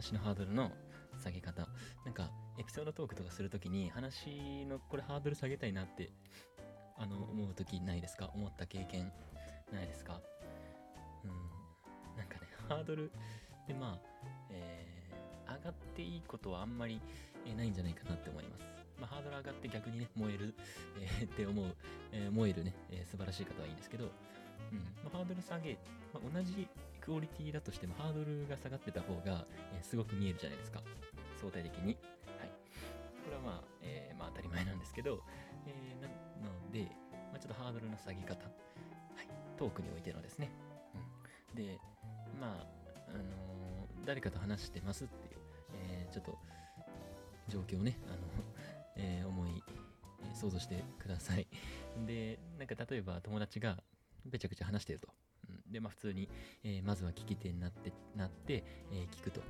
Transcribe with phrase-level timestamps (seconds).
[0.00, 0.72] 話のハードルの
[1.22, 1.68] 下げ方。
[2.06, 6.10] なんか、エピソードトークとかするときに、話のこれハードル下げたいなって、
[6.96, 8.30] あの、思うときないですか？
[8.34, 9.12] 思った経験
[9.70, 10.22] ないですか？
[11.22, 12.16] うん。
[12.16, 13.12] なんかね、ハードル
[13.68, 14.08] で、まあ、
[14.50, 16.98] えー、上がっていいことはあんまり、
[17.44, 18.64] えー、ないんじゃないかなって思います。
[18.98, 20.54] まあ、ハードル上がって逆にね、燃える、
[20.98, 21.76] えー、って思う、
[22.12, 25.76] えー、燃えるね、えー、素晴らしい方はいいんですけど、うんまあ、ハードル下げ、
[26.14, 26.66] まあ、同じ
[27.10, 30.80] クオリティだとしてもハードルが下がってた方が、え、すごく見えるじゃないですか。
[31.40, 31.86] 相対的に。
[31.86, 31.96] はい。
[33.24, 35.18] これはまあ、えー、まあ当たり前なんですけど、
[35.66, 36.86] えー、なので、
[37.32, 38.34] まあ、ちょっとハードルの下げ方。
[38.34, 39.26] はい。
[39.58, 40.52] トークにおいてのですね。
[41.50, 41.56] うん。
[41.56, 41.80] で、
[42.40, 42.66] まあ、
[43.08, 45.40] あのー、誰かと話してますっていう、
[45.82, 46.38] え、ちょっと、
[47.48, 48.18] 状況をね、あの、
[48.94, 49.64] え、思い、
[50.32, 51.48] 想像してください。
[52.06, 53.82] で、なんか例えば友達が
[54.24, 55.08] べちゃくちゃ話してると。
[55.70, 56.28] で、まあ普通に、
[56.64, 59.40] えー、まずは聞き手になって、なって、えー、聞くと。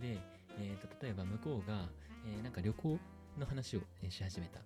[0.00, 0.18] で、
[0.58, 1.88] えー、と、例えば向こうが、
[2.26, 2.98] えー、なんか旅行
[3.38, 4.60] の話を、し始めた。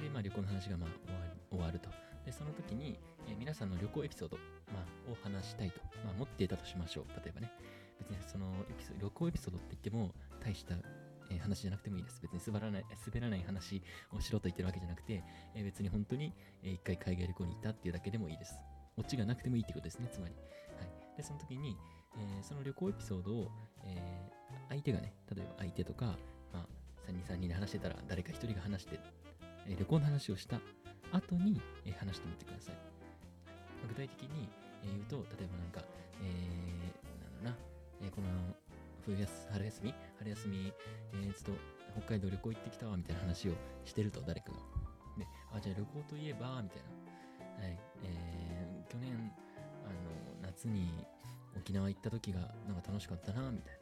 [0.00, 1.90] で、まあ旅行の話がまあ終わる終わると。
[2.24, 4.36] で、その時に、えー、皆さんの旅行エピソード、
[4.72, 5.80] まあ、を話したいと。
[6.04, 7.04] まあ持っていたとしましょう。
[7.24, 7.50] 例えばね。
[7.98, 8.52] 別にその
[9.00, 10.74] 旅行エピソードって言っても、大した
[11.30, 12.20] え話じゃなくてもいいです。
[12.20, 15.22] 別に滑らない、滑らない話をしろと言ってるわけじゃなくて、
[15.54, 18.58] え別に本当に、え一回海外旅行に行ったっていうだけでもいいです。
[18.96, 20.34] オチがなくてもいいってことですね、つまり。
[20.34, 21.16] はい。
[21.16, 21.76] で、その時に、
[22.16, 23.50] えー、その旅行エピソードを、
[23.84, 26.16] えー、相手がね、例えば相手とか、
[26.52, 29.00] まあ、3人3人で話してたら、誰か1人が話して、
[29.66, 30.60] えー、旅行の話をした
[31.12, 32.74] 後に、え話してみてください。
[33.88, 34.48] 具体的に、
[34.82, 35.82] え言うと、例えばなんか、
[36.22, 37.56] えー、なんだろうな、
[38.02, 38.28] えこの
[39.04, 39.94] 冬休春休み？
[40.18, 40.72] 春休み、
[41.12, 43.52] えー、ちょっと北海道旅行行ってきたわ、みたいな話を
[43.84, 44.58] してると、誰かが。
[45.18, 47.62] で、あ、じゃあ旅行といえば、みたいな。
[47.62, 48.45] はい、えー、
[48.96, 49.30] 去年、
[49.84, 50.88] あの、夏に
[51.54, 53.80] 沖縄行った時がなんか楽しかったな、みたいな。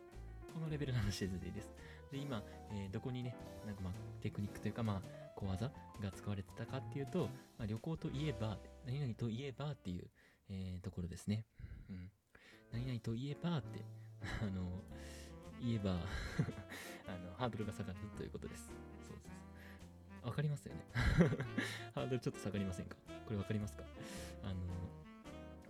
[0.53, 1.71] このレベルの話でいいです。
[2.11, 2.43] で、今、
[2.73, 5.71] えー、どこにね、なんかまあ、テクニックというか、まあ、小技
[6.03, 10.11] が使われてたかっていうと、まあ、旅行といえば、何々といえばっていう、
[10.49, 11.45] えー、ところですね。
[11.91, 12.11] うん。
[12.73, 13.85] 何々といえばって、
[14.43, 14.83] あの、
[15.63, 15.93] 言えば
[17.07, 18.67] あの、ハードルが下がるということです。
[18.67, 18.77] そう
[19.07, 19.31] そうそ
[20.25, 20.27] う。
[20.27, 20.81] わかりますよね
[21.95, 22.97] ハードルちょっと下がりませんか？
[23.27, 23.85] これわかりますか？
[24.43, 24.55] あの、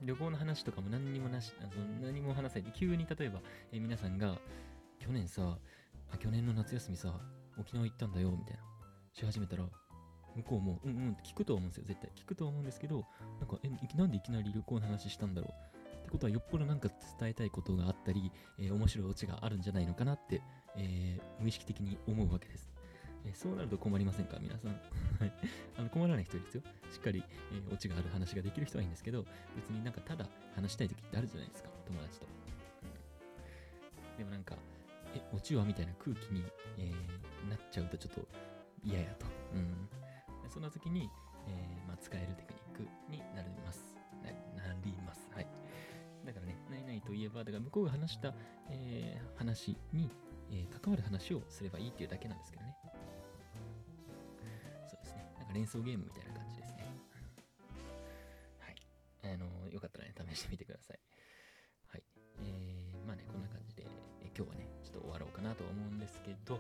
[0.05, 3.41] 旅行の話とかも何にもなし、あの何も話さないで、急に例えば、
[3.73, 4.39] え皆さんが、
[4.99, 5.59] 去年さ
[6.13, 7.19] あ、去年の夏休みさ、
[7.59, 8.63] 沖縄行ったんだよ、みたいな、
[9.13, 9.65] し始めたら、
[10.37, 12.11] 向こうも、うんうんって聞くと思うんですよ、絶対。
[12.15, 13.05] 聞くと思うんですけど、
[13.41, 16.89] なんか、え、なんでいきなり旅行の話したんだろうってことは、よっぽどなんか
[17.19, 20.43] 伝えたいことがあったり、えー、面白いオチがあるんじゃないのかなって、
[20.77, 22.74] えー、無意識的に思うわけです。
[23.27, 24.39] えそうなると困りませんか？
[24.41, 24.73] 皆さん。
[25.19, 25.33] はい。
[25.79, 26.63] あの、困らない人ですよ。
[26.93, 29.25] しっかり、えー、オチがある話ができる人はいいんですけど、
[29.57, 31.71] 別になんかただ話したい時ってあるじゃないですか。
[31.87, 32.27] 友達と。
[34.13, 34.57] うん、でもなんか、
[35.15, 36.45] え、オチはみたいな空気に、
[36.79, 38.29] えー、なっちゃうとちょっと
[38.83, 39.27] 嫌やと。
[39.55, 39.89] うん。
[40.51, 41.09] そんな時に、
[41.49, 43.95] えー、まあ、使えるテクニックになります。
[44.23, 45.31] な、なります。
[45.33, 45.47] はい。
[46.25, 48.35] だからね、何々といえば、だから向こうが話した、
[48.69, 50.11] えー、話に、
[50.51, 52.77] え、関わる話をすればいいっていうだけなんですけどね。
[55.55, 56.83] 連想ゲームみたいな感じですね。
[58.59, 58.75] はい。
[59.23, 60.99] あの、よかったらね、試してみてください。
[61.87, 62.03] はい。
[62.43, 63.87] えー、まあね、こんな感じで、
[64.21, 66.59] え、今日はね、ちょっと終わろうかなと思うんですけど、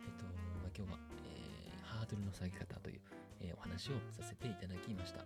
[0.00, 0.24] えっと、
[0.64, 0.98] まあ、今日は、
[1.28, 3.00] えー、ハードルの下げ方という、
[3.44, 5.20] えー、お話をさせていただきました。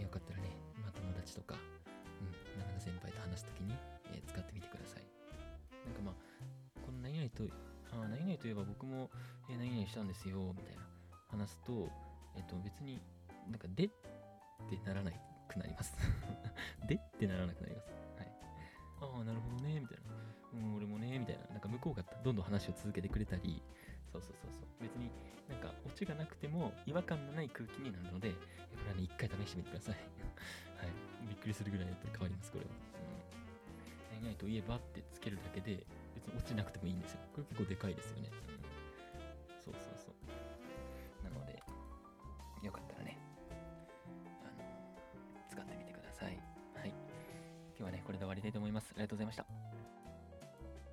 [0.00, 0.48] よかったらね、
[0.80, 3.76] まあ、友達とか、うん、なかな先輩と話すときに、
[4.16, 5.04] えー、使ってみてください。
[5.84, 7.44] なんかまあ、この何々と、
[7.92, 9.10] あ何々といえば僕も、
[9.50, 10.89] えー、何々したんですよ、みたいな
[11.30, 11.88] 話すと、
[12.36, 13.00] えっ、と別に
[13.48, 15.10] なんかでってならな
[15.48, 15.96] くなります
[16.86, 17.88] でってならなくなります。
[18.18, 18.32] はい。
[19.00, 20.10] ああ、なるほどね、みたいな。
[20.52, 21.46] うん、俺もね、みたいな。
[21.46, 23.62] なんか向こうがどんどん話を続けてくれたり、
[24.12, 24.64] そうそうそうそう。
[24.82, 25.10] 別に
[25.48, 28.36] なんかオチがなくても違和感のない空気になるので、こ
[28.84, 29.94] れはね、一回試してみてください。
[30.78, 31.28] はい。
[31.28, 32.70] びっくりするぐらいやっぱり変わります、これは。
[32.70, 33.20] うん
[34.20, 37.20] 何々といえばってつけるだけで、別に落ちなくてもいいんですよ。
[37.32, 38.28] これ結構でかいですよね。
[48.40, 48.92] りたいと思います。
[48.92, 49.79] ありがとうございました。